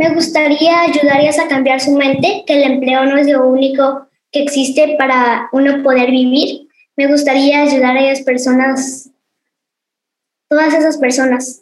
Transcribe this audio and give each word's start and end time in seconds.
Me 0.00 0.14
gustaría 0.14 0.80
ayudarles 0.80 1.38
a 1.38 1.46
cambiar 1.46 1.78
su 1.78 1.94
mente, 1.94 2.42
que 2.46 2.54
el 2.54 2.72
empleo 2.72 3.04
no 3.04 3.18
es 3.18 3.26
lo 3.28 3.46
único 3.46 4.06
que 4.32 4.42
existe 4.42 4.96
para 4.98 5.50
uno 5.52 5.82
poder 5.82 6.10
vivir. 6.10 6.68
Me 6.96 7.06
gustaría 7.06 7.60
ayudar 7.60 7.98
a 7.98 8.10
esas 8.10 8.24
personas, 8.24 9.10
todas 10.48 10.72
esas 10.72 10.96
personas, 10.96 11.60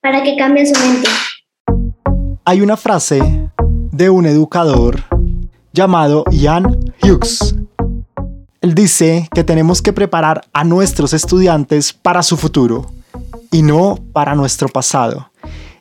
para 0.00 0.22
que 0.22 0.36
cambien 0.36 0.72
su 0.72 0.80
mente. 0.80 1.08
Hay 2.44 2.60
una 2.60 2.76
frase 2.76 3.50
de 3.90 4.08
un 4.08 4.26
educador 4.26 5.02
llamado 5.72 6.22
Ian 6.30 6.78
Hughes. 7.02 7.56
Él 8.60 8.76
dice 8.76 9.28
que 9.34 9.42
tenemos 9.42 9.82
que 9.82 9.92
preparar 9.92 10.42
a 10.52 10.62
nuestros 10.62 11.12
estudiantes 11.12 11.92
para 11.92 12.22
su 12.22 12.36
futuro 12.36 12.92
y 13.50 13.62
no 13.62 13.98
para 14.12 14.36
nuestro 14.36 14.68
pasado. 14.68 15.32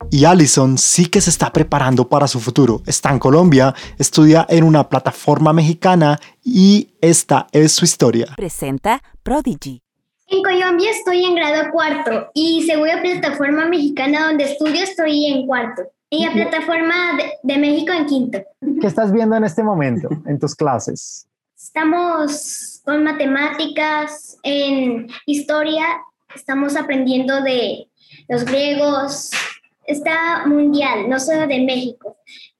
Y 0.10 0.26
Allison 0.26 0.78
sí 0.78 1.08
que 1.08 1.22
se 1.22 1.30
está 1.30 1.52
preparando 1.52 2.08
para 2.08 2.28
su 2.28 2.40
futuro. 2.40 2.82
Está 2.86 3.12
en 3.12 3.20
Colombia, 3.20 3.74
estudia 3.98 4.46
en 4.50 4.64
una 4.64 4.88
plataforma 4.88 5.52
mexicana 5.54 6.20
y 6.44 6.90
esta 7.02 7.48
es 7.52 7.74
su 7.74 7.86
historia. 7.86 8.28
Presenta 8.38 9.04
Prodigy. 9.24 9.82
En 10.30 10.44
Colombia 10.44 10.92
estoy 10.92 11.26
en 11.26 11.36
grado 11.36 11.72
cuarto 11.72 12.30
y 12.34 12.64
según 12.66 12.88
la 12.88 13.02
plataforma 13.02 13.68
mexicana 13.68 14.28
donde 14.28 14.46
estudio 14.46 14.84
estoy 14.84 15.26
en 15.26 15.46
cuarto. 15.46 15.84
Y 16.10 16.26
la 16.26 16.32
plataforma 16.32 17.18
de, 17.18 17.34
de 17.44 17.60
México 17.60 17.92
en 17.92 18.06
quinto. 18.06 18.40
¿Qué 18.80 18.88
estás 18.88 19.12
viendo 19.12 19.36
en 19.36 19.44
este 19.44 19.62
momento 19.62 20.08
en 20.26 20.40
tus 20.40 20.56
clases? 20.56 21.28
Estamos 21.58 22.82
con 22.86 23.04
matemáticas, 23.04 24.38
en 24.44 25.08
historia, 25.26 25.86
estamos 26.34 26.78
aprendiendo 26.78 27.42
de 27.42 27.90
los 28.30 28.46
griegos, 28.46 29.32
está 29.88 30.46
mundial, 30.46 31.10
no 31.10 31.20
solo 31.20 31.48
de 31.48 31.62
México. 31.66 32.18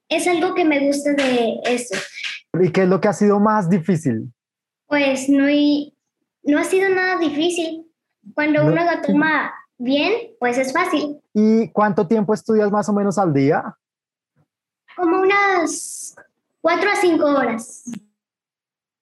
Es 0.08 0.26
algo 0.26 0.54
que 0.54 0.64
me 0.64 0.86
gusta 0.86 1.12
de 1.12 1.60
eso. 1.64 1.94
¿Y 2.60 2.72
qué 2.72 2.82
es 2.82 2.88
lo 2.88 3.00
que 3.00 3.08
ha 3.08 3.12
sido 3.12 3.38
más 3.38 3.68
difícil? 3.70 4.32
Pues 4.86 5.28
no, 5.28 5.48
y, 5.48 5.94
no 6.42 6.58
ha 6.58 6.64
sido 6.64 6.88
nada 6.88 7.18
difícil. 7.18 7.86
Cuando 8.34 8.64
No. 8.64 8.72
uno 8.72 8.82
lo 8.84 9.02
toma 9.02 9.52
bien, 9.76 10.32
pues 10.40 10.58
es 10.58 10.72
fácil. 10.72 11.20
¿Y 11.34 11.68
cuánto 11.70 12.06
tiempo 12.06 12.34
estudias 12.34 12.70
más 12.70 12.88
o 12.88 12.92
menos 12.92 13.18
al 13.18 13.32
día? 13.32 13.76
Como 14.96 15.20
unas 15.20 16.16
cuatro 16.60 16.90
a 16.90 16.96
cinco 16.96 17.26
horas. 17.26 17.84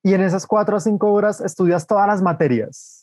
Y 0.02 0.14
en 0.14 0.20
esas 0.22 0.46
cuatro 0.46 0.76
o 0.76 0.80
cinco 0.80 1.12
horas 1.12 1.40
estudias 1.40 1.86
todas 1.86 2.06
las 2.06 2.22
materias. 2.22 2.95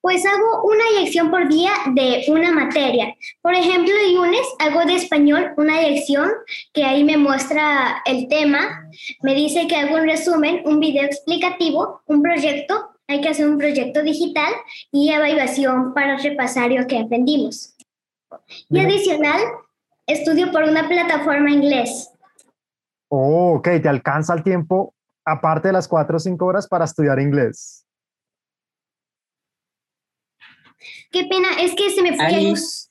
Pues 0.00 0.24
hago 0.26 0.62
una 0.64 1.00
lección 1.00 1.30
por 1.30 1.48
día 1.48 1.72
de 1.94 2.24
una 2.28 2.52
materia. 2.52 3.14
Por 3.40 3.54
ejemplo, 3.54 3.92
el 4.06 4.14
lunes 4.14 4.46
hago 4.58 4.84
de 4.84 4.94
español 4.94 5.52
una 5.56 5.80
lección 5.80 6.30
que 6.72 6.84
ahí 6.84 7.04
me 7.04 7.16
muestra 7.16 8.02
el 8.04 8.28
tema, 8.28 8.88
me 9.22 9.34
dice 9.34 9.66
que 9.66 9.76
hago 9.76 9.96
un 9.96 10.04
resumen, 10.04 10.62
un 10.64 10.80
video 10.80 11.04
explicativo, 11.04 12.02
un 12.06 12.22
proyecto, 12.22 12.90
hay 13.08 13.20
que 13.20 13.28
hacer 13.28 13.48
un 13.48 13.58
proyecto 13.58 14.02
digital 14.02 14.52
y 14.90 15.10
evaluación 15.10 15.94
para 15.94 16.16
repasar 16.18 16.70
lo 16.70 16.86
que 16.86 16.98
aprendimos. 16.98 17.74
Y 18.68 18.80
adicional, 18.80 19.40
estudio 20.06 20.50
por 20.50 20.64
una 20.64 20.88
plataforma 20.88 21.50
inglés. 21.50 22.10
Oh, 23.08 23.54
ok, 23.56 23.68
te 23.82 23.88
alcanza 23.88 24.34
el 24.34 24.42
tiempo 24.42 24.94
aparte 25.24 25.68
de 25.68 25.72
las 25.72 25.88
cuatro 25.88 26.16
o 26.16 26.20
cinco 26.20 26.46
horas 26.46 26.68
para 26.68 26.84
estudiar 26.84 27.18
inglés. 27.20 27.83
Qué 31.10 31.26
pena, 31.30 31.48
es 31.60 31.74
que 31.74 31.90
se 31.90 32.02
me 32.02 32.14
fue 32.14 32.30
la 32.30 32.40
luz. 32.40 32.90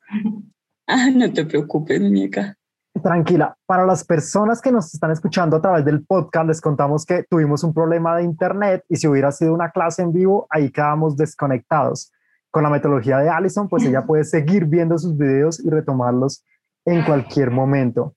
Ah, 0.87 1.09
no 1.13 1.31
te 1.31 1.45
preocupes, 1.45 2.01
muñeca. 2.01 2.57
Tranquila, 3.01 3.57
para 3.65 3.85
las 3.85 4.03
personas 4.03 4.61
que 4.61 4.71
nos 4.71 4.93
están 4.93 5.11
escuchando 5.11 5.57
a 5.57 5.61
través 5.61 5.83
del 5.83 6.05
podcast, 6.05 6.47
les 6.47 6.61
contamos 6.61 7.05
que 7.05 7.23
tuvimos 7.23 7.63
un 7.63 7.73
problema 7.73 8.15
de 8.15 8.23
internet 8.23 8.83
y 8.87 8.97
si 8.97 9.07
hubiera 9.07 9.31
sido 9.31 9.53
una 9.53 9.71
clase 9.71 10.03
en 10.03 10.13
vivo, 10.13 10.45
ahí 10.49 10.69
quedábamos 10.69 11.17
desconectados. 11.17 12.11
Con 12.51 12.63
la 12.63 12.69
metodología 12.69 13.17
de 13.17 13.29
Allison, 13.29 13.67
pues 13.67 13.83
ella 13.85 14.03
puede 14.05 14.23
seguir 14.23 14.65
viendo 14.65 14.97
sus 14.97 15.17
videos 15.17 15.59
y 15.59 15.69
retomarlos 15.69 16.43
en 16.85 17.03
cualquier 17.03 17.49
momento. 17.49 18.15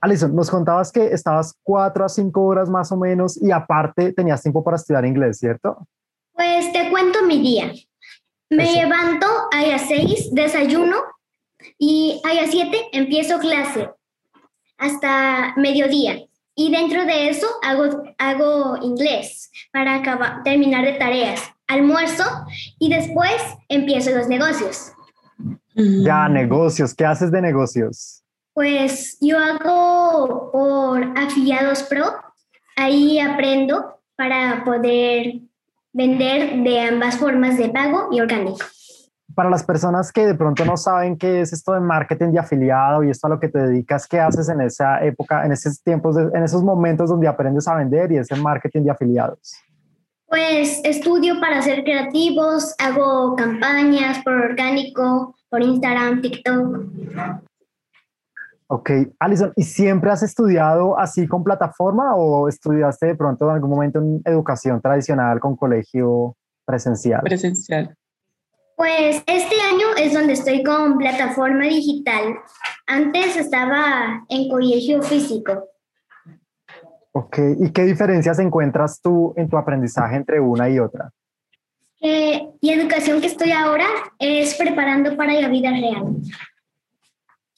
Allison, 0.00 0.34
nos 0.34 0.50
contabas 0.50 0.90
que 0.90 1.06
estabas 1.06 1.54
cuatro 1.62 2.04
a 2.04 2.08
cinco 2.08 2.44
horas 2.44 2.68
más 2.68 2.90
o 2.92 2.96
menos 2.96 3.40
y 3.40 3.50
aparte 3.50 4.12
tenías 4.12 4.42
tiempo 4.42 4.64
para 4.64 4.76
estudiar 4.76 5.04
inglés, 5.04 5.38
¿cierto? 5.38 5.86
Pues 6.34 6.72
te 6.72 6.90
cuento 6.90 7.24
mi 7.26 7.40
día. 7.40 7.72
Me 8.50 8.64
Eso. 8.64 8.80
levanto 8.82 9.26
a 9.52 9.62
las 9.66 9.88
6, 9.88 10.30
desayuno 10.32 10.96
y 11.78 12.20
a 12.24 12.34
las 12.34 12.50
7 12.50 12.88
empiezo 12.92 13.38
clase 13.38 13.90
hasta 14.78 15.54
mediodía. 15.56 16.24
Y 16.54 16.72
dentro 16.72 17.04
de 17.04 17.28
eso 17.28 17.46
hago, 17.62 18.02
hago 18.18 18.78
inglés 18.82 19.50
para 19.72 19.94
acabar, 19.96 20.42
terminar 20.42 20.84
de 20.84 20.94
tareas. 20.94 21.42
Almuerzo 21.68 22.24
y 22.78 22.88
después 22.88 23.36
empiezo 23.68 24.10
los 24.10 24.28
negocios. 24.28 24.92
Ya, 25.74 26.28
Mm, 26.28 26.32
negocios, 26.32 26.94
¿qué 26.94 27.04
haces 27.04 27.30
de 27.30 27.40
negocios? 27.40 28.24
Pues 28.54 29.16
yo 29.20 29.38
hago 29.38 30.50
por 30.50 31.16
afiliados 31.16 31.84
pro. 31.84 32.06
Ahí 32.74 33.20
aprendo 33.20 34.00
para 34.16 34.64
poder 34.64 35.34
vender 35.92 36.62
de 36.62 36.80
ambas 36.80 37.16
formas 37.16 37.56
de 37.56 37.68
pago 37.70 38.08
y 38.12 38.20
orgánico. 38.20 38.58
Para 39.34 39.50
las 39.50 39.62
personas 39.62 40.10
que 40.10 40.26
de 40.26 40.34
pronto 40.34 40.64
no 40.64 40.76
saben 40.76 41.16
qué 41.16 41.40
es 41.42 41.52
esto 41.52 41.72
de 41.72 41.80
marketing 41.80 42.32
de 42.32 42.40
afiliado 42.40 43.04
y 43.04 43.10
esto 43.10 43.26
a 43.26 43.30
lo 43.30 43.38
que 43.38 43.48
te 43.48 43.58
dedicas, 43.58 44.06
¿qué 44.06 44.18
haces 44.18 44.48
en 44.48 44.60
esa 44.60 45.04
época, 45.04 45.44
en 45.44 45.52
esos 45.52 45.80
tiempos, 45.82 46.16
de- 46.16 46.30
en 46.34 46.42
esos 46.42 46.62
momentos 46.62 47.10
donde 47.10 47.28
aprendes 47.28 47.68
a 47.68 47.76
vender 47.76 48.10
y 48.10 48.16
ese 48.16 48.34
marketing 48.36 48.82
de 48.84 48.90
afiliados? 48.90 49.54
Pues 50.26 50.80
estudio 50.84 51.40
para 51.40 51.62
ser 51.62 51.84
creativos, 51.84 52.74
hago 52.78 53.34
campañas 53.36 54.22
por 54.24 54.34
orgánico, 54.34 55.34
por 55.48 55.62
Instagram, 55.62 56.20
TikTok. 56.20 56.84
Ok, 58.70 58.90
Alison, 59.18 59.52
¿y 59.56 59.62
siempre 59.62 60.10
has 60.10 60.22
estudiado 60.22 60.98
así 60.98 61.26
con 61.26 61.42
plataforma 61.42 62.14
o 62.14 62.48
estudiaste 62.48 63.06
de 63.06 63.14
pronto 63.14 63.46
en 63.46 63.52
algún 63.52 63.70
momento 63.70 63.98
en 63.98 64.20
educación 64.26 64.82
tradicional 64.82 65.40
con 65.40 65.56
colegio 65.56 66.36
presencial? 66.66 67.22
Presencial. 67.22 67.96
Pues 68.76 69.22
este 69.26 69.56
año 69.72 69.86
es 69.98 70.12
donde 70.12 70.34
estoy 70.34 70.62
con 70.62 70.98
plataforma 70.98 71.64
digital. 71.64 72.36
Antes 72.86 73.36
estaba 73.36 74.26
en 74.28 74.50
colegio 74.50 75.02
físico. 75.02 75.70
Ok, 77.12 77.38
¿y 77.58 77.72
qué 77.72 77.84
diferencias 77.84 78.38
encuentras 78.38 79.00
tú 79.00 79.32
en 79.38 79.48
tu 79.48 79.56
aprendizaje 79.56 80.16
entre 80.16 80.40
una 80.40 80.68
y 80.68 80.78
otra? 80.78 81.10
Eh, 82.02 82.46
y 82.60 82.70
educación 82.70 83.22
que 83.22 83.28
estoy 83.28 83.50
ahora 83.50 83.86
es 84.18 84.54
preparando 84.56 85.16
para 85.16 85.32
la 85.32 85.48
vida 85.48 85.70
real. 85.70 86.16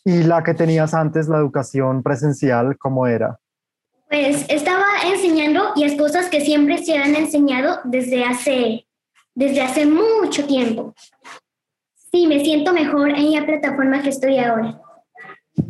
¿Y 0.05 0.23
la 0.23 0.43
que 0.43 0.55
tenías 0.55 0.95
antes, 0.95 1.29
la 1.29 1.39
educación 1.39 2.03
presencial, 2.03 2.77
cómo 2.79 3.07
era? 3.07 3.39
Pues 4.09 4.45
estaba 4.49 4.87
enseñando 5.05 5.73
las 5.77 5.93
cosas 5.93 6.29
que 6.29 6.41
siempre 6.41 6.79
se 6.79 6.97
han 6.97 7.15
enseñado 7.15 7.79
desde 7.85 8.25
hace, 8.25 8.87
desde 9.35 9.61
hace 9.61 9.87
mucho 9.87 10.47
tiempo. 10.47 10.95
Sí, 12.11 12.27
me 12.27 12.43
siento 12.43 12.73
mejor 12.73 13.11
en 13.11 13.33
la 13.33 13.47
plataforma 13.47 14.03
que 14.03 14.09
estoy 14.09 14.39
ahora. 14.39 14.81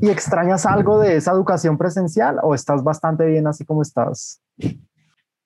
¿Y 0.00 0.08
extrañas 0.08 0.64
algo 0.64 1.00
de 1.00 1.16
esa 1.16 1.32
educación 1.32 1.76
presencial 1.76 2.38
o 2.42 2.54
estás 2.54 2.82
bastante 2.82 3.26
bien 3.26 3.47
así 3.47 3.64
como 3.64 3.82
estás? 3.82 4.41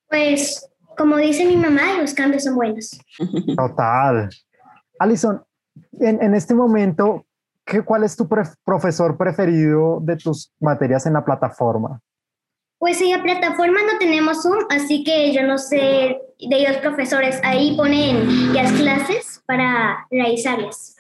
Pues, 0.08 0.68
como 0.96 1.16
dice 1.16 1.46
mi 1.46 1.56
mamá, 1.56 1.98
los 2.00 2.14
cambios 2.14 2.44
son 2.44 2.54
buenos. 2.54 2.96
Total. 3.56 4.28
Alison, 5.00 5.42
en, 5.98 6.22
en 6.22 6.34
este 6.34 6.54
momento, 6.54 7.26
¿qué, 7.64 7.82
¿cuál 7.82 8.04
es 8.04 8.16
tu 8.16 8.25
pref- 8.25 8.54
profesor 8.64 9.16
preferido 9.16 10.00
de 10.02 10.16
tus 10.16 10.52
materias 10.60 11.06
en 11.06 11.14
la 11.14 11.25
plataforma? 11.25 12.00
Pues 12.78 13.00
en 13.00 13.11
la 13.11 13.22
plataforma 13.22 13.81
no 13.90 13.99
tenemos 13.99 14.43
Zoom, 14.43 14.66
así 14.69 15.05
que 15.05 15.32
yo 15.32 15.43
no 15.43 15.56
sé 15.56 16.19
de 16.38 16.69
los 16.69 16.76
profesores. 16.78 17.40
Ahí 17.43 17.76
ponen 17.76 18.52
las 18.52 18.72
clases 18.72 19.43
para 19.46 20.06
realizarlas. 20.11 20.96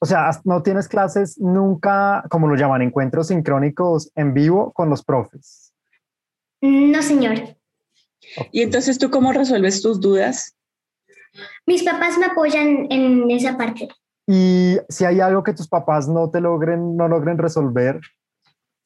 O 0.00 0.06
sea, 0.06 0.30
no 0.44 0.62
tienes 0.62 0.88
clases 0.88 1.38
nunca, 1.38 2.24
como 2.30 2.46
lo 2.46 2.54
llaman, 2.54 2.82
encuentros 2.82 3.26
sincrónicos 3.28 4.10
en 4.14 4.32
vivo 4.32 4.72
con 4.72 4.88
los 4.88 5.04
profes. 5.04 5.74
No, 6.60 7.02
señor. 7.02 7.56
Y 8.52 8.62
entonces, 8.62 8.98
¿tú 8.98 9.10
cómo 9.10 9.32
resuelves 9.32 9.82
tus 9.82 10.00
dudas? 10.00 10.56
Mis 11.66 11.82
papás 11.82 12.16
me 12.16 12.26
apoyan 12.26 12.86
en 12.90 13.30
esa 13.30 13.56
parte. 13.58 13.88
Y 14.30 14.76
si 14.90 15.06
hay 15.06 15.20
algo 15.20 15.42
que 15.42 15.54
tus 15.54 15.66
papás 15.66 16.06
no 16.06 16.28
te 16.28 16.42
logren, 16.42 16.96
no 16.98 17.08
logren 17.08 17.38
resolver, 17.38 17.98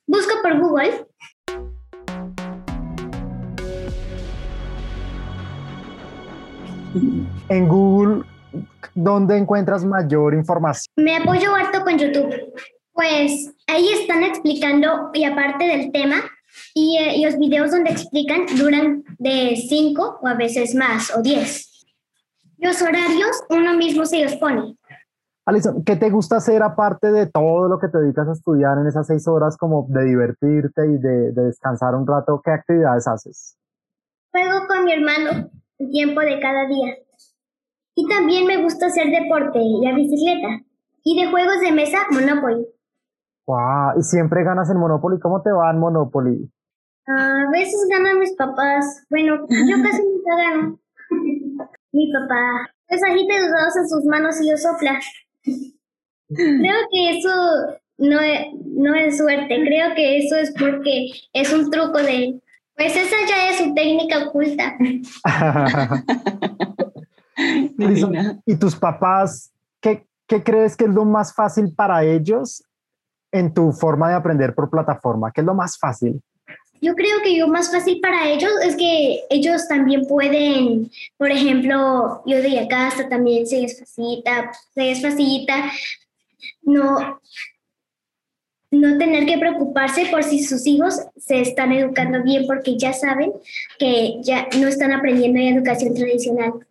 Busco 0.06 0.35
por 0.43 0.59
Google. 0.61 1.06
en 7.49 7.69
Google, 7.69 8.25
¿dónde 8.94 9.39
encuentras 9.39 9.85
mayor 9.85 10.35
información? 10.35 10.93
Me 10.97 11.17
apoyo 11.17 11.55
harto 11.55 11.83
con 11.83 11.99
YouTube. 11.99 12.53
Pues 12.93 13.53
ahí 13.67 13.89
están 13.89 14.23
explicando, 14.23 15.11
y 15.15 15.25
aparte 15.25 15.65
del 15.65 15.91
tema, 15.91 16.17
y, 16.75 16.99
eh, 16.99 17.17
y 17.17 17.25
los 17.25 17.39
videos 17.39 17.71
donde 17.71 17.91
explican 17.91 18.44
duran 18.59 19.03
de 19.19 19.56
5 19.56 20.21
o 20.23 20.29
a 20.29 20.35
veces 20.35 20.75
más, 20.75 21.11
o 21.17 21.23
10. 21.23 21.87
Los 22.59 22.83
horarios 22.83 23.43
uno 23.49 23.75
mismo 23.75 24.05
se 24.05 24.23
los 24.23 24.37
pone. 24.37 24.77
Alison, 25.44 25.83
¿qué 25.85 25.97
te 25.97 26.11
gusta 26.11 26.37
hacer 26.37 26.62
aparte 26.62 27.11
de 27.11 27.27
todo 27.27 27.69
lo 27.69 27.79
que 27.81 27.89
te 27.89 27.99
dedicas 27.99 28.29
a 28.29 28.33
estudiar 28.33 28.79
en 28.79 28.87
esas 28.87 29.09
seis 29.09 29.27
horas, 29.27 29.56
como 29.56 29.87
de 29.89 30.05
divertirte 30.05 30.87
y 30.87 30.99
de, 30.99 31.33
de 31.33 31.43
descansar 31.47 31.97
un 31.97 32.06
rato? 32.06 32.41
¿Qué 32.44 32.53
actividades 32.53 33.09
haces? 33.09 33.59
Juego 34.31 34.67
con 34.69 34.85
mi 34.85 34.93
hermano 34.93 35.50
el 35.79 35.91
tiempo 35.91 36.21
de 36.21 36.39
cada 36.41 36.67
día. 36.67 36.94
Y 37.94 38.09
también 38.09 38.47
me 38.47 38.62
gusta 38.62 38.87
hacer 38.87 39.06
deporte, 39.09 39.59
la 39.83 39.94
bicicleta. 39.94 40.65
Y 41.03 41.21
de 41.21 41.31
juegos 41.31 41.61
de 41.61 41.73
mesa, 41.73 41.99
Monopoly. 42.11 42.65
Wow, 43.47 43.99
y 43.99 44.03
siempre 44.03 44.44
ganas 44.44 44.71
en 44.71 44.79
Monopoly. 44.79 45.19
¿Cómo 45.19 45.43
te 45.43 45.50
va 45.50 45.73
en 45.73 45.81
Monopoly? 45.81 46.50
A 47.09 47.50
veces 47.50 47.85
ganan 47.91 48.21
mis 48.21 48.35
papás. 48.37 49.05
Bueno, 49.11 49.44
yo 49.49 49.77
casi 49.83 50.03
nunca 50.05 50.37
gano. 50.37 50.79
Mi 51.91 52.12
papá 52.12 52.71
pues 52.93 53.03
agita 53.09 53.41
los 53.41 53.50
dados 53.50 53.77
en 53.79 53.89
sus 53.89 54.05
manos 54.05 54.39
y 54.43 54.50
los 54.50 54.61
sopla. 54.61 55.00
Creo 55.43 56.79
que 56.91 57.19
eso 57.19 57.29
no 57.99 58.21
es, 58.21 58.47
no 58.65 58.94
es 58.94 59.19
suerte, 59.19 59.49
creo 59.49 59.94
que 59.94 60.17
eso 60.19 60.37
es 60.37 60.55
porque 60.59 61.11
es 61.33 61.53
un 61.53 61.71
truco 61.71 61.99
de 61.99 62.25
él. 62.25 62.43
Pues 62.75 62.97
esa 62.97 63.17
ya 63.29 63.50
es 63.50 63.59
su 63.59 63.75
técnica 63.75 64.27
oculta. 64.27 64.79
¿Y 68.47 68.56
tus 68.56 68.77
papás, 68.77 69.53
qué, 69.81 70.06
qué 70.27 70.43
crees 70.43 70.77
que 70.77 70.85
es 70.85 70.91
lo 70.91 71.05
más 71.05 71.35
fácil 71.35 71.75
para 71.75 72.03
ellos 72.05 72.65
en 73.31 73.53
tu 73.53 73.73
forma 73.73 74.09
de 74.09 74.15
aprender 74.15 74.55
por 74.55 74.71
plataforma? 74.71 75.31
¿Qué 75.33 75.43
es 75.43 75.47
lo 75.47 75.55
más 75.55 75.79
fácil? 75.79 76.23
Yo 76.82 76.96
creo 76.96 77.23
que 77.23 77.38
lo 77.38 77.46
más 77.46 77.70
fácil 77.70 78.00
para 78.00 78.29
ellos 78.29 78.50
es 78.64 78.75
que 78.75 79.20
ellos 79.31 79.69
también 79.69 80.05
pueden, 80.08 80.90
por 81.17 81.31
ejemplo, 81.31 82.23
yo 82.26 82.43
de 82.43 82.58
acá 82.58 82.88
hasta 82.88 83.08
también 83.08 83.46
se 83.46 83.61
les 83.61 83.79
facilita, 83.79 84.50
se 84.75 84.82
les 84.82 85.00
facilita 85.00 85.70
no, 86.62 87.20
no 88.73 88.99
tener 88.99 89.26
que 89.26 89.38
preocuparse 89.38 90.06
por 90.11 90.25
si 90.25 90.43
sus 90.43 90.67
hijos 90.67 91.00
se 91.17 91.40
están 91.40 91.70
educando 91.70 92.20
bien 92.25 92.49
porque 92.49 92.76
ya 92.76 92.93
saben 92.93 93.32
que 93.79 94.20
ya 94.25 94.49
no 94.61 94.67
están 94.67 94.90
aprendiendo 94.90 95.38
en 95.38 95.56
educación 95.56 95.94
tradicional. 95.94 96.67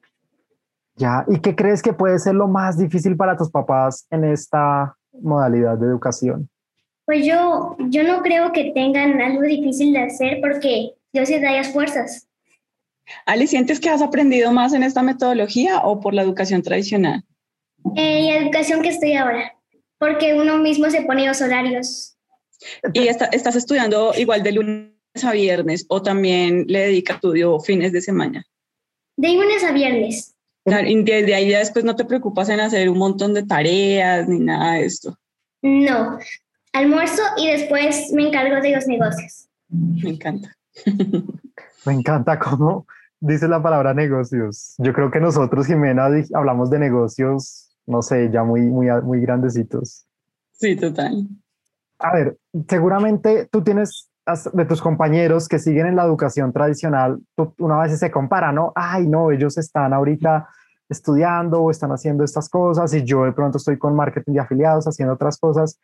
Ya, 0.98 1.24
¿y 1.30 1.40
qué 1.40 1.56
crees 1.56 1.82
que 1.82 1.94
puede 1.94 2.20
ser 2.20 2.36
lo 2.36 2.50
más 2.50 2.78
difícil 2.78 3.16
para 3.16 3.38
tus 3.38 3.50
papás 3.50 4.06
en 4.10 4.26
esta 4.26 4.94
modalidad 5.14 5.78
de 5.78 5.88
educación? 5.88 6.51
Pues 7.12 7.26
yo, 7.26 7.76
yo 7.90 8.04
no 8.04 8.22
creo 8.22 8.54
que 8.54 8.72
tengan 8.74 9.20
algo 9.22 9.42
difícil 9.42 9.92
de 9.92 10.00
hacer 10.00 10.40
porque 10.42 10.94
Dios 11.12 11.30
les 11.30 11.42
da 11.42 11.52
las 11.52 11.74
fuerzas. 11.74 12.30
Ali, 13.26 13.48
¿sientes 13.48 13.82
que 13.82 13.90
has 13.90 14.02
aprendido 14.02 14.54
más 14.54 14.72
en 14.72 14.82
esta 14.82 15.04
metodología 15.04 15.80
o 15.80 16.00
por 16.00 16.14
la 16.14 16.22
educación 16.22 16.62
tradicional? 16.62 17.22
Eh, 17.98 18.30
la 18.32 18.38
educación 18.38 18.82
que 18.82 18.88
estoy 18.88 19.16
ahora, 19.16 19.52
porque 19.98 20.36
uno 20.36 20.58
mismo 20.60 20.90
se 20.90 21.02
pone 21.02 21.28
los 21.28 21.42
horarios. 21.42 22.16
¿Y 22.94 23.10
esta- 23.10 23.26
estás 23.26 23.58
estudiando 23.58 24.14
igual 24.16 24.42
de 24.42 24.54
lunes 24.54 24.94
a 25.22 25.34
viernes 25.34 25.86
o 25.90 26.02
también 26.02 26.64
le 26.70 26.80
dedicas 26.80 27.18
estudio 27.18 27.60
fines 27.60 27.92
de 27.92 28.00
semana? 28.00 28.46
De 29.18 29.34
lunes 29.34 29.66
a 29.66 29.74
viernes. 29.74 30.34
Y 30.64 31.04
desde 31.04 31.36
ahí 31.36 31.50
ya 31.50 31.60
después 31.60 31.84
no 31.84 31.98
te 31.98 32.06
preocupas 32.06 32.48
en 32.48 32.62
hacer 32.62 32.90
un 32.90 33.00
montón 33.00 33.34
de 33.34 33.44
tareas 33.44 34.30
ni 34.30 34.40
nada 34.40 34.76
de 34.76 34.86
esto. 34.86 35.18
No, 35.62 36.18
almuerzo 36.74 37.22
y 37.38 37.52
después 37.52 38.12
me 38.14 38.28
encargo 38.28 38.62
de 38.62 38.76
los 38.76 38.88
negocios. 38.88 39.48
Me 39.70 40.12
encanta. 40.12 40.56
Me 41.86 41.94
encanta 41.94 42.38
cómo 42.38 42.86
dice 43.22 43.48
la 43.48 43.62
palabra 43.62 43.94
negocios. 43.94 44.76
Yo 44.78 44.94
creo 44.94 45.10
que 45.10 45.20
nosotros, 45.20 45.68
Jimena, 45.68 46.10
hablamos 46.34 46.70
de 46.70 46.80
negocios, 46.80 47.72
no 47.86 48.02
sé, 48.02 48.30
ya 48.32 48.44
muy, 48.44 48.62
muy, 48.62 48.88
muy 49.04 49.22
grandecitos. 49.22 50.06
Sí, 50.52 50.76
total. 50.76 51.28
A 52.00 52.14
ver, 52.14 52.38
seguramente 52.68 53.48
tú 53.52 53.64
tienes 53.64 54.10
de 54.54 54.66
tus 54.66 54.82
compañeros 54.82 55.48
que 55.48 55.60
siguen 55.60 55.88
en 55.88 55.96
la 55.96 56.04
educación 56.04 56.54
tradicional, 56.54 57.20
tú, 57.36 57.54
una 57.60 57.80
vez 57.80 57.98
se 57.98 58.12
compara, 58.12 58.52
¿no? 58.52 58.72
Ay, 58.76 59.08
no, 59.08 59.32
ellos 59.32 59.58
están 59.58 59.94
ahorita 59.94 60.48
estudiando 60.90 61.62
o 61.62 61.72
están 61.72 61.92
haciendo 61.92 62.24
estas 62.24 62.50
cosas 62.50 62.94
y 62.94 63.04
yo 63.04 63.24
de 63.24 63.32
pronto 63.32 63.58
estoy 63.58 63.78
con 63.78 63.96
marketing 63.96 64.34
de 64.34 64.40
afiliados 64.40 64.86
haciendo 64.86 65.14
otras 65.14 65.38
cosas. 65.38 65.80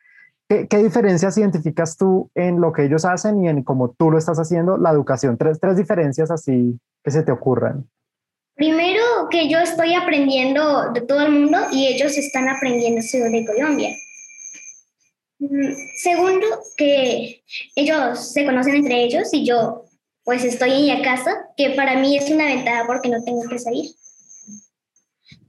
¿Qué, 0.49 0.67
qué 0.67 0.77
diferencias 0.77 1.38
identificas 1.38 1.97
tú 1.97 2.31
en 2.35 2.61
lo 2.61 2.71
que 2.71 2.85
ellos 2.85 3.03
hacen 3.05 3.44
y 3.44 3.49
en 3.49 3.63
cómo 3.63 3.91
tú 3.97 4.11
lo 4.11 4.17
estás 4.17 4.38
haciendo, 4.38 4.77
la 4.77 4.91
educación? 4.91 5.38
Tres, 5.38 5.59
tres 5.59 5.75
diferencias 5.77 6.31
así 6.31 6.79
que 7.03 7.11
se 7.11 7.23
te 7.23 7.31
ocurran. 7.31 7.89
Primero, 8.55 9.03
que 9.29 9.49
yo 9.49 9.59
estoy 9.59 9.94
aprendiendo 9.94 10.91
de 10.91 11.01
todo 11.01 11.21
el 11.21 11.31
mundo 11.31 11.59
y 11.71 11.88
ellos 11.88 12.17
están 12.17 12.49
aprendiendo 12.49 13.01
solo 13.03 13.25
de 13.25 13.45
Colombia. 13.45 13.95
Mm, 15.39 15.73
Segundo, 16.01 16.47
que 16.75 17.43
ellos 17.75 18.33
se 18.33 18.45
conocen 18.45 18.77
entre 18.77 19.03
ellos 19.03 19.29
y 19.31 19.45
yo 19.45 19.83
pues 20.23 20.43
estoy 20.43 20.71
en 20.71 20.88
la 20.88 21.01
casa, 21.03 21.31
que 21.55 21.69
para 21.69 21.95
mí 22.01 22.17
es 22.17 22.29
una 22.29 22.45
ventaja 22.45 22.83
porque 22.85 23.07
no 23.07 23.23
tengo 23.23 23.47
que 23.47 23.59
salir. 23.59 23.91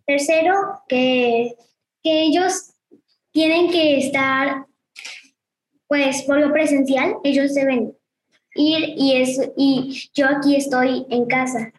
Tercero, 0.06 0.54
que, 0.86 1.56
que 2.02 2.22
ellos 2.22 2.74
tienen 3.32 3.70
que 3.72 3.98
estar 3.98 4.67
pues 5.88 6.22
por 6.22 6.38
lo 6.38 6.52
presencial, 6.52 7.16
ellos 7.24 7.54
deben 7.54 7.94
ir 8.54 8.94
y, 8.96 9.16
es, 9.16 9.40
y 9.56 10.10
yo 10.14 10.26
aquí 10.26 10.56
estoy 10.56 11.06
en 11.10 11.26
casa. 11.26 11.72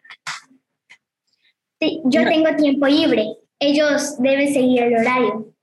Sí, 1.80 2.02
yo 2.04 2.24
tengo 2.24 2.54
tiempo 2.56 2.86
libre, 2.86 3.36
ellos 3.58 4.16
deben 4.18 4.52
seguir 4.52 4.82
el 4.82 4.96
horario. 4.98 5.54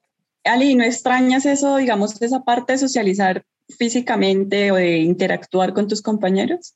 Ali, 0.43 0.75
¿no 0.75 0.83
extrañas 0.83 1.45
eso, 1.45 1.75
digamos, 1.75 2.19
esa 2.21 2.43
parte 2.43 2.73
de 2.73 2.79
socializar 2.79 3.43
físicamente 3.77 4.71
o 4.71 4.75
de 4.75 4.99
interactuar 4.99 5.73
con 5.73 5.87
tus 5.87 6.01
compañeros? 6.01 6.75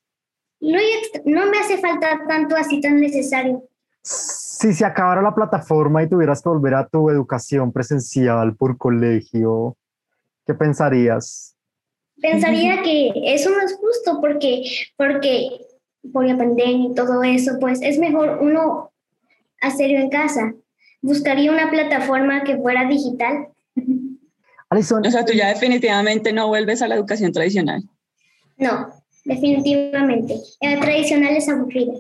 No, 0.60 0.78
no 1.26 1.50
me 1.50 1.58
hace 1.58 1.78
falta 1.78 2.22
tanto 2.28 2.56
así 2.56 2.82
tan 2.82 3.00
necesario. 3.00 3.64
Si 4.04 4.74
se 4.74 4.86
acabara 4.86 5.22
la 5.22 5.34
plataforma 5.34 6.04
y 6.04 6.10
tuvieras 6.10 6.42
que 6.42 6.50
volver 6.50 6.76
a 6.76 6.88
tu 6.88 7.10
educación 7.10 7.72
presencial 7.72 8.56
por 8.56 8.78
colegio, 8.78 9.78
¿qué 10.46 10.54
pensarías? 10.54 11.56
Pensaría 12.22 12.84
que 12.84 13.12
eso 13.26 13.50
no 13.50 13.60
es 13.62 13.76
justo 13.76 14.20
porque, 14.22 14.64
porque 14.96 15.66
por 16.14 16.26
la 16.26 16.38
pandemia 16.38 16.90
y 16.92 16.96
todo 16.96 17.24
eso, 17.24 17.58
pues 17.60 17.82
es 17.82 17.98
mejor 17.98 18.40
uno 18.42 18.92
hacerlo 19.60 19.98
en 19.98 20.10
casa. 20.10 20.54
Buscaría 21.02 21.52
una 21.52 21.70
plataforma 21.70 22.44
que 22.44 22.58
fuera 22.58 22.88
digital. 22.88 23.48
Alison, 24.70 25.06
O 25.06 25.12
sea, 25.12 25.26
tú 25.26 25.34
ya 25.34 25.50
definitivamente 25.50 26.32
no 26.32 26.48
vuelves 26.48 26.82
a 26.82 26.88
la 26.88 26.96
educación 26.96 27.32
tradicional. 27.32 27.84
No, 28.58 28.88
definitivamente. 29.26 30.36
La 30.62 30.80
tradicional 30.80 31.36
es 31.36 31.50
aburrida. 31.50 31.94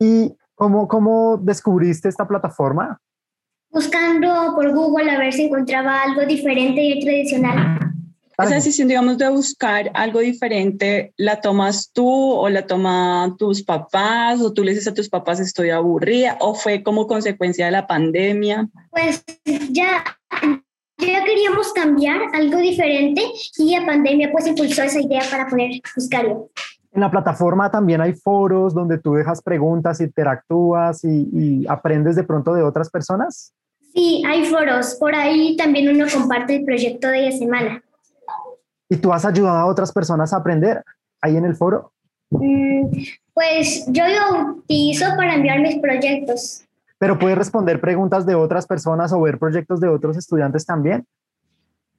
¿y 0.00 0.36
cómo, 0.54 0.86
cómo 0.88 1.38
descubriste 1.38 2.08
esta 2.08 2.26
plataforma? 2.26 3.00
Buscando 3.70 4.52
por 4.54 4.72
Google 4.72 5.10
a 5.10 5.18
ver 5.18 5.32
si 5.32 5.44
encontraba 5.44 6.02
algo 6.02 6.24
diferente 6.24 6.80
y 6.80 7.00
tradicional. 7.00 7.87
Esa 8.44 8.54
decisión, 8.54 8.86
digamos, 8.86 9.18
de 9.18 9.28
buscar 9.28 9.90
algo 9.94 10.20
diferente, 10.20 11.12
¿la 11.16 11.40
tomas 11.40 11.90
tú 11.92 12.08
o 12.08 12.48
la 12.48 12.66
toman 12.66 13.36
tus 13.36 13.64
papás 13.64 14.40
o 14.40 14.52
tú 14.52 14.62
le 14.62 14.70
dices 14.70 14.86
a 14.86 14.94
tus 14.94 15.08
papás 15.08 15.40
estoy 15.40 15.70
aburrida 15.70 16.36
o 16.40 16.54
fue 16.54 16.84
como 16.84 17.08
consecuencia 17.08 17.66
de 17.66 17.72
la 17.72 17.88
pandemia? 17.88 18.68
Pues 18.90 19.24
ya, 19.70 20.04
ya 20.98 21.24
queríamos 21.24 21.72
cambiar 21.72 22.20
algo 22.32 22.58
diferente 22.58 23.22
y 23.56 23.76
la 23.76 23.84
pandemia 23.84 24.30
pues 24.30 24.46
impulsó 24.46 24.84
esa 24.84 25.00
idea 25.00 25.22
para 25.28 25.48
poder 25.48 25.80
buscarlo. 25.96 26.50
En 26.92 27.00
la 27.00 27.10
plataforma 27.10 27.68
también 27.72 28.00
hay 28.00 28.12
foros 28.12 28.72
donde 28.72 28.98
tú 28.98 29.14
dejas 29.14 29.42
preguntas, 29.42 30.00
interactúas 30.00 31.02
y, 31.02 31.28
y 31.32 31.66
aprendes 31.68 32.14
de 32.14 32.22
pronto 32.22 32.54
de 32.54 32.62
otras 32.62 32.88
personas. 32.88 33.52
Sí, 33.92 34.22
hay 34.24 34.44
foros. 34.44 34.94
Por 34.94 35.16
ahí 35.16 35.56
también 35.56 35.88
uno 35.88 36.06
comparte 36.12 36.54
el 36.56 36.64
proyecto 36.64 37.08
de 37.08 37.22
la 37.22 37.32
semana. 37.32 37.82
¿Y 38.88 38.96
tú 38.96 39.12
has 39.12 39.24
ayudado 39.24 39.58
a 39.58 39.66
otras 39.66 39.92
personas 39.92 40.32
a 40.32 40.36
aprender 40.38 40.82
ahí 41.20 41.36
en 41.36 41.44
el 41.44 41.54
foro? 41.56 41.92
Mm, 42.30 42.86
Pues 43.34 43.84
yo 43.88 44.04
lo 44.06 44.52
utilizo 44.56 45.06
para 45.16 45.34
enviar 45.34 45.60
mis 45.60 45.78
proyectos. 45.78 46.64
Pero 46.98 47.18
puedes 47.18 47.38
responder 47.38 47.80
preguntas 47.80 48.26
de 48.26 48.34
otras 48.34 48.66
personas 48.66 49.12
o 49.12 49.20
ver 49.20 49.38
proyectos 49.38 49.80
de 49.80 49.88
otros 49.88 50.16
estudiantes 50.16 50.66
también. 50.66 51.06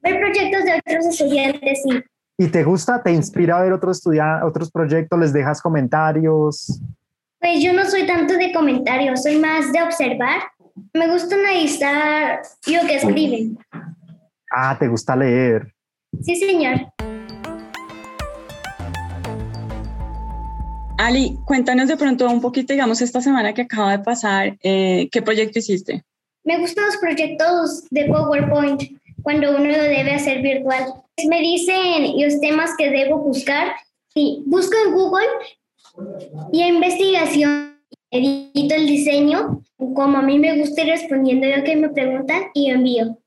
Ver 0.02 0.20
proyectos 0.20 0.64
de 0.64 0.74
otros 0.74 1.06
estudiantes, 1.06 1.82
sí. 1.82 2.02
¿Y 2.36 2.48
te 2.48 2.64
gusta? 2.64 3.02
¿Te 3.02 3.12
inspira 3.12 3.58
a 3.58 3.62
ver 3.62 3.72
otros, 3.72 4.02
otros 4.44 4.70
proyectos? 4.70 5.18
¿Les 5.18 5.32
dejas 5.32 5.60
comentarios? 5.62 6.80
Pues 7.38 7.62
yo 7.62 7.72
no 7.72 7.84
soy 7.86 8.06
tanto 8.06 8.34
de 8.34 8.52
comentarios, 8.52 9.22
soy 9.22 9.38
más 9.38 9.72
de 9.72 9.82
observar. 9.82 10.40
Me 10.92 11.10
gusta 11.10 11.34
analizar 11.34 12.40
lo 12.66 12.86
que 12.86 12.96
escriben. 12.96 13.58
Ah, 14.50 14.76
te 14.78 14.88
gusta 14.88 15.16
leer. 15.16 15.72
Sí, 16.22 16.36
señor. 16.36 16.92
Ali, 20.98 21.38
cuéntanos 21.46 21.88
de 21.88 21.96
pronto 21.96 22.28
un 22.28 22.40
poquito, 22.40 22.74
digamos, 22.74 23.00
esta 23.00 23.22
semana 23.22 23.54
que 23.54 23.62
acaba 23.62 23.96
de 23.96 24.04
pasar, 24.04 24.58
eh, 24.62 25.08
¿qué 25.10 25.22
proyecto 25.22 25.58
hiciste? 25.58 26.04
Me 26.44 26.58
gustan 26.58 26.86
los 26.86 26.96
proyectos 26.98 27.84
de 27.90 28.04
PowerPoint 28.04 28.82
cuando 29.22 29.50
uno 29.50 29.66
lo 29.66 29.82
debe 29.82 30.12
hacer 30.12 30.42
virtual. 30.42 30.92
Me 31.28 31.40
dicen 31.40 32.20
los 32.22 32.40
temas 32.40 32.70
que 32.76 32.90
debo 32.90 33.18
buscar. 33.18 33.72
Sí, 34.12 34.42
busco 34.46 34.74
en 34.86 34.92
Google 34.92 35.28
y 36.52 36.62
a 36.62 36.68
investigación 36.68 37.78
edito 38.10 38.74
el 38.74 38.86
diseño 38.86 39.62
como 39.94 40.18
a 40.18 40.22
mí 40.22 40.38
me 40.38 40.58
gusta 40.58 40.82
ir 40.82 40.88
respondiendo 40.88 41.46
lo 41.46 41.62
que 41.64 41.76
me 41.76 41.88
preguntan 41.90 42.44
y 42.54 42.70
envío. 42.70 43.19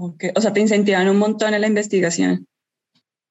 Okay. 0.00 0.30
O 0.36 0.40
sea, 0.40 0.52
te 0.52 0.60
incentivan 0.60 1.08
un 1.08 1.18
montón 1.18 1.54
en 1.54 1.60
la 1.60 1.66
investigación. 1.66 2.46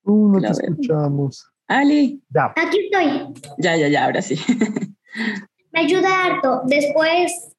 Uh, 0.04 0.30
no 0.30 0.42
te 0.42 0.48
escuchamos. 0.48 1.50
Ali. 1.66 2.22
Ya. 2.30 2.54
Aquí 2.58 2.90
estoy. 2.92 3.34
Ya, 3.58 3.78
ya, 3.78 3.88
ya, 3.88 4.06
ahora 4.06 4.22
sí. 4.22 4.36
Me 5.72 5.80
ayuda 5.80 6.26
harto. 6.26 6.64
Después 6.66 7.56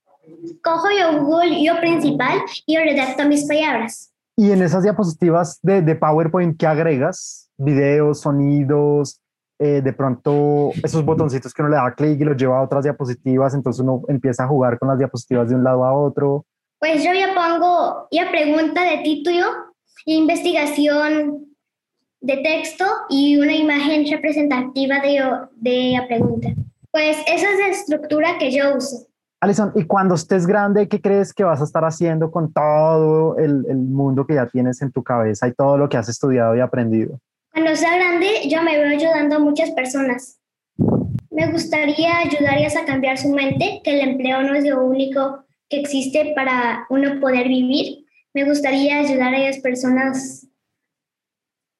cojo 0.62 0.88
yo 0.98 1.24
Google, 1.24 1.64
yo 1.64 1.80
principal, 1.80 2.40
y 2.66 2.76
redacto 2.76 3.26
mis 3.26 3.46
palabras. 3.46 4.12
Y 4.36 4.50
en 4.50 4.62
esas 4.62 4.82
diapositivas 4.82 5.58
de, 5.62 5.80
de 5.80 5.96
PowerPoint, 5.96 6.58
¿qué 6.58 6.66
agregas? 6.66 7.50
Videos, 7.56 8.20
sonidos, 8.20 9.20
eh, 9.58 9.80
de 9.82 9.92
pronto 9.92 10.70
esos 10.84 11.04
botoncitos 11.04 11.52
que 11.52 11.62
uno 11.62 11.70
le 11.70 11.76
da 11.76 11.94
clic 11.94 12.20
y 12.20 12.24
los 12.24 12.36
lleva 12.36 12.58
a 12.58 12.62
otras 12.62 12.84
diapositivas, 12.84 13.54
entonces 13.54 13.80
uno 13.80 14.02
empieza 14.06 14.44
a 14.44 14.48
jugar 14.48 14.78
con 14.78 14.88
las 14.88 14.98
diapositivas 14.98 15.48
de 15.48 15.56
un 15.56 15.64
lado 15.64 15.84
a 15.84 15.92
otro. 15.92 16.44
Pues 16.78 17.02
yo 17.02 17.12
ya 17.12 17.34
pongo 17.34 18.06
ya 18.12 18.30
pregunta 18.30 18.84
de 18.84 18.98
título, 18.98 19.46
investigación 20.04 21.46
de 22.20 22.36
texto 22.38 22.84
y 23.08 23.36
una 23.36 23.54
imagen 23.54 24.06
representativa 24.10 25.00
de, 25.00 25.20
de 25.56 25.92
la 25.98 26.06
pregunta. 26.06 26.48
Pues 26.92 27.18
esa 27.26 27.52
es 27.52 27.58
la 27.58 27.68
estructura 27.68 28.38
que 28.38 28.52
yo 28.52 28.76
uso. 28.76 29.06
Alison, 29.40 29.72
y 29.74 29.84
cuando 29.84 30.14
estés 30.14 30.46
grande, 30.46 30.88
¿qué 30.88 31.00
crees 31.00 31.32
que 31.32 31.44
vas 31.44 31.60
a 31.60 31.64
estar 31.64 31.84
haciendo 31.84 32.30
con 32.30 32.52
todo 32.52 33.36
el, 33.38 33.66
el, 33.68 33.76
mundo 33.76 34.26
que 34.26 34.34
ya 34.34 34.46
tienes 34.46 34.82
en 34.82 34.90
tu 34.90 35.02
cabeza 35.04 35.46
y 35.46 35.54
todo 35.54 35.78
lo 35.78 35.88
que 35.88 35.96
has 35.96 36.08
estudiado 36.08 36.56
y 36.56 36.60
aprendido? 36.60 37.20
Cuando 37.52 37.74
sea 37.76 37.96
grande, 37.96 38.48
yo 38.48 38.62
me 38.62 38.76
veo 38.76 38.88
ayudando 38.88 39.36
a 39.36 39.38
muchas 39.38 39.70
personas. 39.70 40.38
Me 41.30 41.50
gustaría 41.52 42.18
ayudarles 42.18 42.76
a 42.76 42.84
cambiar 42.84 43.16
su 43.16 43.28
mente, 43.28 43.80
que 43.84 44.00
el 44.00 44.08
empleo 44.08 44.42
no 44.42 44.54
es 44.54 44.64
lo 44.64 44.84
único 44.84 45.44
que 45.68 45.80
existe 45.80 46.32
para 46.34 46.86
uno 46.88 47.20
poder 47.20 47.48
vivir. 47.48 48.06
Me 48.34 48.44
gustaría 48.44 48.98
ayudar 48.98 49.34
a 49.34 49.38
las 49.38 49.58
personas 49.58 50.46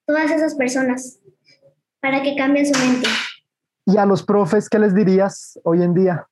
todas 0.06 0.30
esas 0.30 0.54
personas 0.54 1.20
para 2.00 2.22
que 2.22 2.36
cambien 2.36 2.66
su 2.66 2.78
mente. 2.78 3.08
¿Y 3.86 3.96
a 3.96 4.06
los 4.06 4.22
profes 4.22 4.68
qué 4.68 4.78
les 4.78 4.94
dirías 4.94 5.58
hoy 5.64 5.82
en 5.82 5.94
día? 5.94 6.26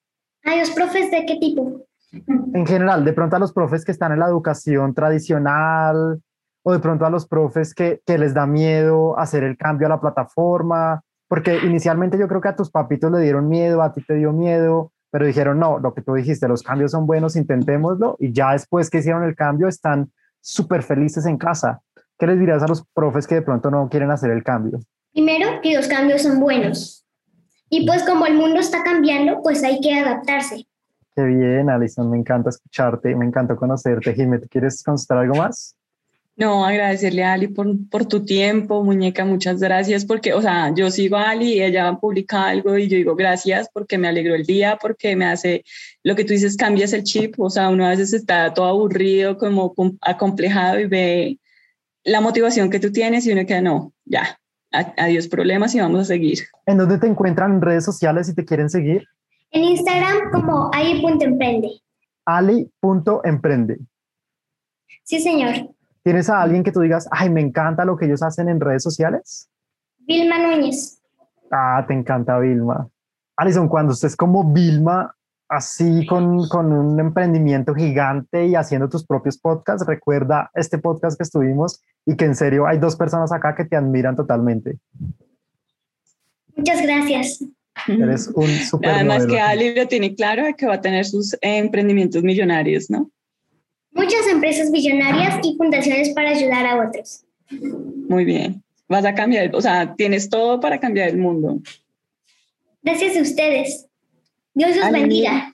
¿A 0.45 0.57
los 0.57 0.71
profes 0.71 1.11
de 1.11 1.27
qué 1.27 1.37
tipo? 1.37 1.87
En 2.13 2.67
general, 2.67 3.05
de 3.05 3.13
pronto 3.13 3.37
a 3.37 3.39
los 3.39 3.53
profes 3.53 3.85
que 3.85 3.93
están 3.93 4.13
en 4.13 4.21
la 4.21 4.27
educación 4.27 4.95
tradicional 4.95 6.23
o 6.63 6.73
de 6.73 6.79
pronto 6.79 7.05
a 7.05 7.11
los 7.11 7.27
profes 7.27 7.75
que, 7.75 8.01
que 8.07 8.19
les 8.19 8.33
da 8.33 8.47
miedo 8.47 9.19
hacer 9.19 9.45
el 9.45 9.57
cambio 9.57 9.87
a 9.87 9.91
la 9.91 10.01
plataforma, 10.01 11.03
porque 11.29 11.59
inicialmente 11.65 12.19
yo 12.19 12.29
creo 12.29 12.41
que 12.41 12.49
a 12.49 12.57
tus 12.57 12.71
papitos 12.71 13.11
le 13.13 13.21
dieron 13.21 13.49
miedo, 13.49 13.83
a 13.83 13.93
ti 13.93 14.03
te 14.03 14.15
dio 14.15 14.33
miedo, 14.33 14.93
pero 15.11 15.27
dijeron, 15.27 15.59
no, 15.59 15.79
lo 15.79 15.95
que 15.95 16.03
tú 16.03 16.15
dijiste, 16.15 16.49
los 16.49 16.63
cambios 16.63 16.91
son 16.91 17.07
buenos, 17.07 17.37
intentémoslo, 17.37 18.17
y 18.19 18.33
ya 18.33 18.53
después 18.53 18.91
que 18.91 18.99
hicieron 18.99 19.25
el 19.25 19.35
cambio 19.35 19.69
están 19.69 20.11
súper 20.41 20.83
felices 20.83 21.27
en 21.27 21.39
casa. 21.39 21.81
¿Qué 22.19 22.27
les 22.27 22.39
dirías 22.39 22.63
a 22.63 22.67
los 22.67 22.85
profes 22.95 23.27
que 23.27 23.37
de 23.37 23.43
pronto 23.43 23.71
no 23.71 23.89
quieren 23.89 24.11
hacer 24.11 24.31
el 24.31 24.43
cambio? 24.43 24.81
Primero, 25.13 25.61
que 25.63 25.75
los 25.77 25.87
cambios 25.87 26.23
son 26.23 26.41
buenos. 26.41 27.05
Y 27.69 27.87
pues 27.87 28.05
como 28.05 28.27
el 28.27 28.35
mundo 28.35 28.61
está 28.61 28.83
cambiando, 28.83 29.43
pues 29.43 29.63
hay 29.65 29.81
que 29.81 29.99
adaptarse. 29.99 30.67
Qué 31.15 31.23
bien, 31.23 31.71
Alison, 31.71 32.11
me 32.11 32.19
encanta 32.19 32.51
escucharte, 32.51 33.15
me 33.15 33.25
encanta 33.25 33.57
conocerte. 33.57 34.15
Jimé, 34.15 34.41
¿quieres 34.51 34.83
consultar 34.83 35.19
algo 35.19 35.37
más? 35.37 35.76
No, 36.39 36.67
agradecerle 36.67 37.25
a 37.25 37.33
Ali 37.33 37.49
por, 37.49 37.67
por 37.89 38.05
tu 38.05 38.23
tiempo, 38.23 38.85
muñeca, 38.85 39.25
muchas 39.25 39.59
gracias, 39.59 40.05
porque, 40.05 40.35
o 40.35 40.43
sea, 40.43 40.71
yo 40.75 40.91
sigo 40.91 41.17
a 41.17 41.31
Ali 41.31 41.55
y 41.55 41.63
ella 41.63 41.97
publica 41.99 42.49
algo 42.49 42.77
y 42.77 42.89
yo 42.89 42.99
digo 42.99 43.17
gracias 43.17 43.71
porque 43.73 43.97
me 43.97 44.09
alegró 44.09 44.35
el 44.35 44.45
día, 44.45 44.77
porque 44.79 45.17
me 45.17 45.25
hace, 45.25 45.65
lo 46.03 46.15
que 46.15 46.25
tú 46.25 46.35
dices, 46.35 46.59
cambias 46.59 46.93
el 46.93 47.05
chip, 47.05 47.41
o 47.41 47.49
sea, 47.49 47.71
uno 47.71 47.87
a 47.87 47.91
veces 47.91 48.13
está 48.13 48.53
todo 48.53 48.67
aburrido, 48.67 49.39
como 49.39 49.75
acomplejado 50.03 50.79
y 50.79 50.87
ve 50.87 51.39
la 52.05 52.21
motivación 52.21 52.69
que 52.69 52.81
tú 52.81 52.93
tienes 52.93 53.27
y 53.27 53.33
uno 53.33 53.47
queda, 53.47 53.63
no, 53.63 53.95
ya, 54.05 54.39
adiós 54.71 55.29
problemas 55.29 55.75
y 55.75 55.81
vamos 55.81 56.01
a 56.01 56.05
seguir. 56.05 56.41
¿En 56.67 56.77
dónde 56.77 56.99
te 56.99 57.07
encuentran 57.07 57.55
en 57.55 57.63
redes 57.63 57.85
sociales 57.87 58.27
si 58.27 58.35
te 58.35 58.45
quieren 58.45 58.69
seguir? 58.69 59.09
En 59.53 59.65
Instagram 59.65 60.31
como 60.33 60.71
ali.emprende. 60.75 61.81
Ali.emprende. 62.27 63.79
Sí, 65.03 65.21
señor. 65.21 65.76
¿Tienes 66.07 66.31
a 66.31 66.41
alguien 66.41 66.63
que 66.63 66.71
tú 66.71 66.79
digas, 66.79 67.09
ay, 67.11 67.31
me 67.31 67.41
encanta 67.41 67.85
lo 67.85 67.97
que 67.97 68.05
ellos 68.07 68.23
hacen 68.23 68.49
en 68.49 68.61
redes 68.61 68.85
sociales? 68.85 69.51
Vilma 70.07 70.39
Núñez. 70.39 71.01
Ah, 71.51 71.85
te 71.85 71.95
encanta 71.95 72.39
Vilma. 72.39 72.89
Alison, 73.37 73.67
cuando 73.67 73.93
estés 73.93 74.15
como 74.15 74.53
Vilma, 74.53 75.17
así 75.49 76.07
con, 76.07 76.47
con, 76.47 76.73
un 76.73 77.01
emprendimiento 77.01 77.75
gigante 77.75 78.47
y 78.47 78.55
haciendo 78.55 78.89
tus 78.89 79.05
propios 79.05 79.37
podcasts, 79.37 79.85
recuerda 79.85 80.49
este 80.55 80.79
podcast 80.79 81.17
que 81.17 81.25
estuvimos 81.25 81.83
y 82.07 82.15
que 82.15 82.27
en 82.27 82.37
serio 82.37 82.69
hay 82.69 82.79
dos 82.79 82.95
personas 82.95 83.33
acá 83.33 83.57
que 83.57 83.65
te 83.65 83.75
admiran 83.75 84.15
totalmente. 84.15 84.79
Muchas 86.55 86.83
gracias. 86.83 87.45
Eres 87.89 88.29
un 88.29 88.47
super 88.47 88.91
Además 88.91 89.27
que 89.27 89.41
Ali 89.41 89.75
lo 89.75 89.89
tiene 89.89 90.15
claro 90.15 90.45
que 90.57 90.69
va 90.69 90.75
a 90.75 90.81
tener 90.81 91.05
sus 91.05 91.37
emprendimientos 91.41 92.23
millonarios, 92.23 92.89
¿no? 92.91 93.11
Muchas 93.97 94.27
empresas 94.31 94.71
millonarias 94.71 95.41
y 95.43 95.57
fundaciones 95.57 96.11
para 96.11 96.31
ayudar 96.31 96.67
a 96.67 96.87
otros. 96.87 97.25
Muy 98.09 98.25
bien. 98.25 98.63
Vas 98.89 99.05
a 99.05 99.15
cambiar, 99.15 99.55
o 99.55 99.61
sea, 99.61 99.95
tienes 99.97 100.29
todo 100.29 100.61
para 100.61 100.79
cambiar 100.79 101.09
el 101.09 101.19
mundo. 101.19 101.59
Gracias 102.83 103.17
a 103.17 103.23
ustedes. 103.23 103.87
Dios 104.55 104.77
los 104.77 104.91
bendiga. 104.93 105.53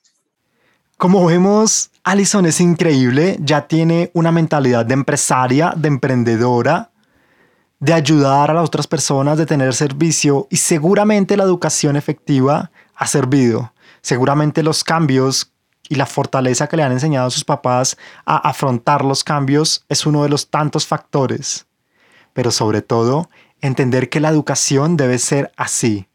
Como 0.99 1.25
vemos, 1.27 1.91
Alison 2.05 2.47
es 2.47 2.61
increíble, 2.61 3.37
ya 3.41 3.67
tiene 3.67 4.11
una 4.15 4.31
mentalidad 4.31 4.85
de 4.85 4.95
empresaria, 4.95 5.73
de 5.77 5.89
emprendedora, 5.89 6.91
de 7.81 7.93
ayudar 7.93 8.51
a 8.51 8.55
las 8.55 8.67
otras 8.67 8.87
personas, 8.87 9.39
de 9.39 9.47
tener 9.47 9.75
servicio 9.75 10.47
y 10.51 10.57
seguramente 10.57 11.37
la 11.37 11.45
educación 11.45 11.97
efectiva 11.97 12.71
ha 12.95 13.07
servido. 13.07 13.73
Seguramente 14.03 14.63
los 14.63 14.85
cambios 14.85 15.52
y 15.89 15.97
la 15.97 16.07
fortaleza 16.07 16.69
que 16.69 16.77
le 16.77 16.83
han 16.83 16.93
enseñado 16.93 17.27
a 17.27 17.31
sus 17.31 17.45
papás 17.45 17.97
a 18.25 18.37
afrontar 18.37 19.05
los 19.05 19.25
cambios 19.25 19.85
es 19.89 20.07
uno 20.07 20.23
de 20.23 20.29
los 20.29 20.49
tantos 20.49 20.87
factores. 20.87 21.67
Pero 22.33 22.51
sobre 22.51 22.83
todo, 22.83 23.29
entender 23.61 24.09
que 24.09 24.21
la 24.21 24.31
educación 24.31 24.97
debe 24.97 25.19
ser 25.19 25.53
así, 25.57 26.09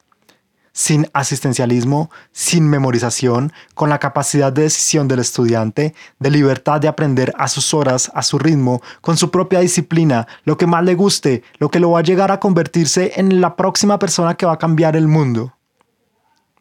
sin 0.78 1.10
asistencialismo, 1.14 2.12
sin 2.32 2.70
memorización, 2.70 3.52
con 3.74 3.90
la 3.90 4.00
capacidad 4.00 4.54
de 4.54 4.64
decisión 4.64 5.08
del 5.08 5.20
estudiante, 5.20 5.96
de 6.20 6.30
libertad 6.30 6.80
de 6.80 6.88
aprender 6.88 7.34
a 7.38 7.48
sus 7.48 7.74
horas, 7.74 8.12
a 8.14 8.22
su 8.22 8.38
ritmo, 8.38 8.82
con 9.02 9.18
su 9.18 9.32
propia 9.32 9.60
disciplina, 9.60 10.28
lo 10.44 10.58
que 10.58 10.68
más 10.68 10.84
le 10.84 10.94
guste, 10.94 11.42
lo 11.58 11.70
que 11.70 11.80
lo 11.80 11.92
va 11.92 12.00
a 12.00 12.04
llegar 12.04 12.32
a 12.32 12.40
convertirse 12.40 13.14
en 13.16 13.42
la 13.42 13.56
próxima 13.56 13.98
persona 13.98 14.36
que 14.36 14.46
va 14.46 14.54
a 14.54 14.60
cambiar 14.60 14.96
el 14.96 15.08
mundo. 15.08 15.56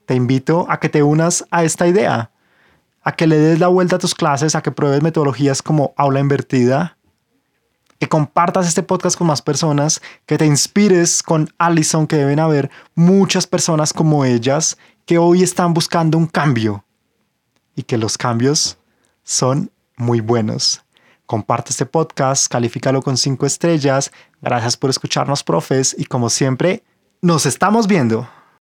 Te 0.06 0.14
invito 0.14 0.66
a 0.70 0.80
que 0.80 0.88
te 0.88 1.02
unas 1.02 1.44
a 1.50 1.64
esta 1.64 1.86
idea, 1.86 2.30
a 3.06 3.12
que 3.12 3.28
le 3.28 3.38
des 3.38 3.60
la 3.60 3.68
vuelta 3.68 3.96
a 3.96 3.98
tus 4.00 4.16
clases, 4.16 4.56
a 4.56 4.62
que 4.62 4.72
pruebes 4.72 5.00
metodologías 5.00 5.62
como 5.62 5.94
aula 5.96 6.18
invertida, 6.18 6.98
que 8.00 8.08
compartas 8.08 8.66
este 8.66 8.82
podcast 8.82 9.16
con 9.16 9.28
más 9.28 9.42
personas, 9.42 10.02
que 10.26 10.36
te 10.36 10.44
inspires 10.44 11.22
con 11.22 11.48
Allison, 11.56 12.08
que 12.08 12.16
deben 12.16 12.40
haber 12.40 12.68
muchas 12.96 13.46
personas 13.46 13.92
como 13.92 14.24
ellas 14.24 14.76
que 15.04 15.18
hoy 15.18 15.44
están 15.44 15.72
buscando 15.72 16.18
un 16.18 16.26
cambio 16.26 16.84
y 17.76 17.84
que 17.84 17.96
los 17.96 18.18
cambios 18.18 18.76
son 19.22 19.70
muy 19.96 20.18
buenos. 20.18 20.82
Comparte 21.26 21.70
este 21.70 21.86
podcast, 21.86 22.50
califícalo 22.50 23.02
con 23.02 23.16
cinco 23.16 23.46
estrellas. 23.46 24.10
Gracias 24.42 24.76
por 24.76 24.90
escucharnos, 24.90 25.44
profes, 25.44 25.94
y 25.96 26.06
como 26.06 26.28
siempre, 26.28 26.82
nos 27.22 27.46
estamos 27.46 27.86
viendo. 27.86 28.28